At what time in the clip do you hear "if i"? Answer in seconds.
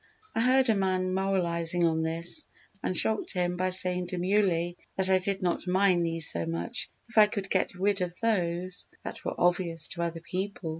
7.07-7.27